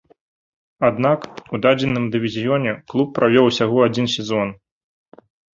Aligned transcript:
Аднак, 0.87 1.27
у 1.57 1.59
дадзеным 1.65 2.07
дывізіёне 2.17 2.71
клуб 2.95 3.07
правёў 3.19 3.45
усяго 3.51 3.77
адзін 3.89 4.05
сезон. 4.15 4.47